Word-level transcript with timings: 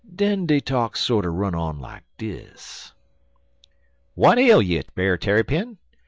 "Den 0.15 0.47
de 0.47 0.59
talk 0.59 0.97
sorter 0.97 1.31
run 1.31 1.53
on 1.53 1.77
like 1.77 2.03
dis: 2.17 2.91
"'W'at 4.17 4.39
ail 4.39 4.59
you, 4.59 4.81
Brer 4.95 5.15
Tarrypin? 5.15 5.77